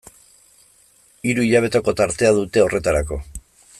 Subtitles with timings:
[1.27, 3.21] Hiru hilabeteko tartea dute horretarako.